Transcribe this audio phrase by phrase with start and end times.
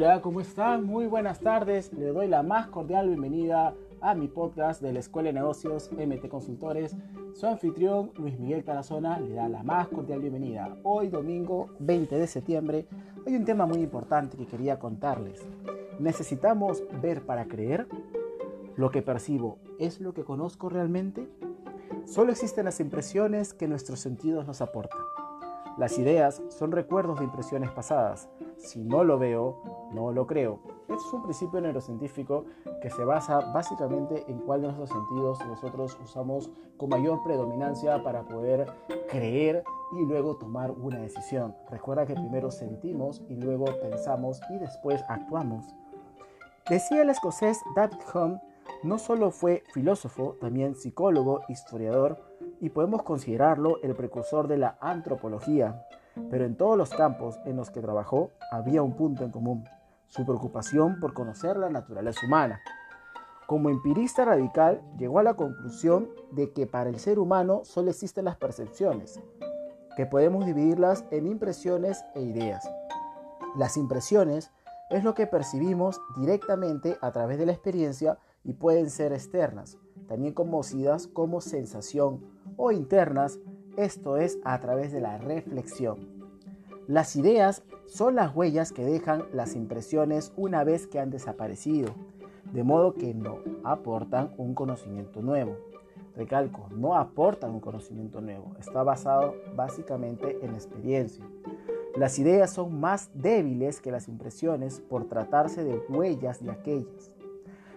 [0.00, 0.84] Hola, ¿cómo están?
[0.84, 1.92] Muy buenas tardes.
[1.92, 6.28] Le doy la más cordial bienvenida a mi podcast de la Escuela de Negocios MT
[6.28, 6.96] Consultores.
[7.34, 10.76] Su anfitrión, Luis Miguel Tarazona, le da la más cordial bienvenida.
[10.84, 12.86] Hoy, domingo 20 de septiembre,
[13.26, 15.44] hay un tema muy importante que quería contarles.
[15.98, 17.88] ¿Necesitamos ver para creer?
[18.76, 21.28] ¿Lo que percibo es lo que conozco realmente?
[22.04, 25.00] Solo existen las impresiones que nuestros sentidos nos aportan.
[25.76, 28.28] Las ideas son recuerdos de impresiones pasadas.
[28.58, 30.60] Si no lo veo, no lo creo.
[30.82, 32.44] Este es un principio neurocientífico
[32.80, 38.22] que se basa básicamente en cuál de nuestros sentidos nosotros usamos con mayor predominancia para
[38.22, 38.66] poder
[39.10, 41.54] creer y luego tomar una decisión.
[41.70, 45.74] Recuerda que primero sentimos y luego pensamos y después actuamos.
[46.68, 48.40] Decía el escocés David Hume,
[48.82, 52.18] no solo fue filósofo, también psicólogo, historiador,
[52.60, 55.86] y podemos considerarlo el precursor de la antropología,
[56.30, 59.64] pero en todos los campos en los que trabajó había un punto en común,
[60.08, 62.60] su preocupación por conocer la naturaleza humana.
[63.46, 68.26] Como empirista radical, llegó a la conclusión de que para el ser humano solo existen
[68.26, 69.20] las percepciones,
[69.96, 72.68] que podemos dividirlas en impresiones e ideas.
[73.56, 74.50] Las impresiones
[74.90, 79.78] es lo que percibimos directamente a través de la experiencia y pueden ser externas,
[80.08, 82.24] también conocidas como sensación
[82.56, 83.38] o internas,
[83.76, 86.17] esto es a través de la reflexión.
[86.88, 91.90] Las ideas son las huellas que dejan las impresiones una vez que han desaparecido,
[92.50, 95.58] de modo que no aportan un conocimiento nuevo.
[96.16, 101.22] Recalco, no aportan un conocimiento nuevo, está basado básicamente en la experiencia.
[101.94, 107.12] Las ideas son más débiles que las impresiones por tratarse de huellas de aquellas.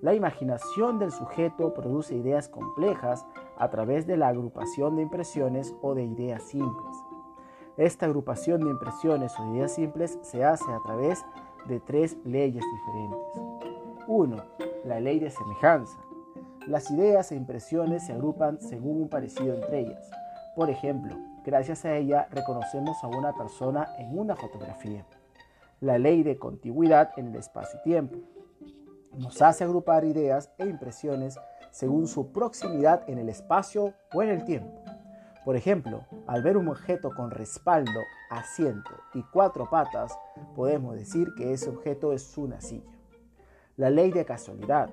[0.00, 3.26] La imaginación del sujeto produce ideas complejas
[3.58, 6.96] a través de la agrupación de impresiones o de ideas simples.
[7.76, 11.24] Esta agrupación de impresiones o de ideas simples se hace a través
[11.66, 13.42] de tres leyes diferentes.
[14.06, 14.36] 1.
[14.84, 15.98] La ley de semejanza.
[16.68, 20.08] Las ideas e impresiones se agrupan según un parecido entre ellas.
[20.54, 25.04] Por ejemplo, gracias a ella reconocemos a una persona en una fotografía.
[25.80, 28.18] La ley de contigüidad en el espacio y tiempo
[29.18, 31.38] nos hace agrupar ideas e impresiones
[31.72, 34.83] según su proximidad en el espacio o en el tiempo.
[35.44, 38.00] Por ejemplo, al ver un objeto con respaldo,
[38.30, 40.18] asiento y cuatro patas,
[40.56, 42.90] podemos decir que ese objeto es una silla.
[43.76, 44.88] La ley de casualidad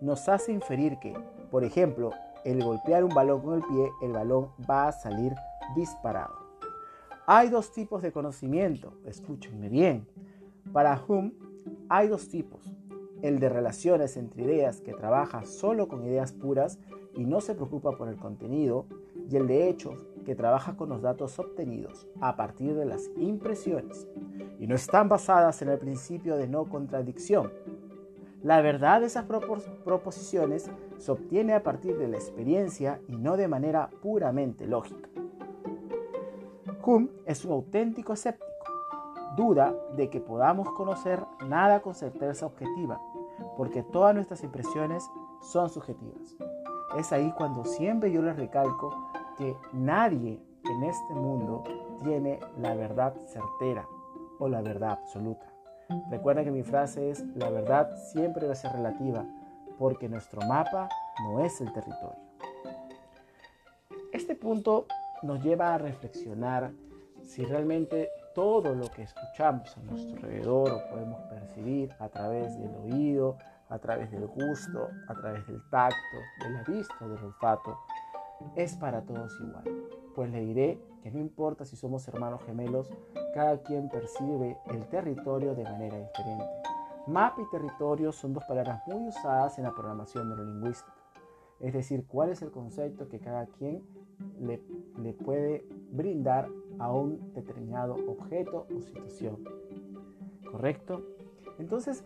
[0.00, 1.14] nos hace inferir que,
[1.50, 2.10] por ejemplo,
[2.44, 5.32] el golpear un balón con el pie, el balón va a salir
[5.76, 6.34] disparado.
[7.26, 10.06] Hay dos tipos de conocimiento, escúchenme bien.
[10.72, 11.32] Para Hume
[11.88, 12.60] hay dos tipos,
[13.22, 16.78] el de relaciones entre ideas que trabaja solo con ideas puras
[17.14, 18.86] y no se preocupa por el contenido,
[19.30, 24.06] y el de hechos que trabaja con los datos obtenidos a partir de las impresiones
[24.58, 27.52] y no están basadas en el principio de no contradicción.
[28.42, 33.48] La verdad de esas proposiciones se obtiene a partir de la experiencia y no de
[33.48, 35.08] manera puramente lógica.
[36.84, 38.44] Hume es un auténtico escéptico.
[39.36, 43.00] Duda de que podamos conocer nada con certeza objetiva
[43.56, 45.10] porque todas nuestras impresiones
[45.40, 46.36] son subjetivas.
[46.98, 48.94] Es ahí cuando siempre yo les recalco
[49.36, 51.64] que nadie en este mundo
[52.02, 53.86] tiene la verdad certera
[54.38, 55.46] o la verdad absoluta.
[56.10, 59.24] Recuerda que mi frase es, la verdad siempre va a ser relativa,
[59.78, 60.88] porque nuestro mapa
[61.24, 62.18] no es el territorio.
[64.12, 64.86] Este punto
[65.22, 66.72] nos lleva a reflexionar
[67.22, 72.74] si realmente todo lo que escuchamos a nuestro alrededor o podemos percibir a través del
[72.76, 73.36] oído,
[73.68, 77.78] a través del gusto, a través del tacto, de la vista, del olfato,
[78.56, 79.64] es para todos igual.
[80.14, 82.90] Pues le diré que no importa si somos hermanos gemelos,
[83.34, 86.44] cada quien percibe el territorio de manera diferente.
[87.06, 90.94] Mapa y territorio son dos palabras muy usadas en la programación neurolingüística.
[91.60, 93.82] Es decir, cuál es el concepto que cada quien
[94.40, 94.62] le,
[94.98, 99.44] le puede brindar a un determinado objeto o situación.
[100.50, 101.02] ¿Correcto?
[101.58, 102.04] Entonces,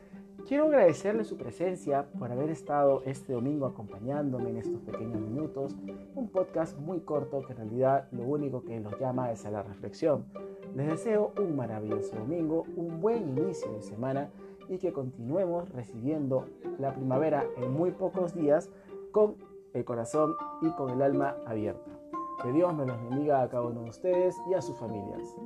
[0.49, 5.77] quiero agradecerle su presencia por haber estado este domingo acompañándome en estos pequeños minutos.
[6.15, 9.63] Un podcast muy corto que en realidad lo único que nos llama es a la
[9.63, 10.25] reflexión.
[10.75, 14.31] Les deseo un maravilloso domingo, un buen inicio de semana
[14.71, 16.47] y que continuemos recibiendo
[16.79, 18.71] la primavera en muy pocos días
[19.13, 19.37] con
[19.75, 21.91] el corazón y con el alma abierta.
[22.43, 25.37] Que Dios me los bendiga a cada uno de ustedes y a sus familias.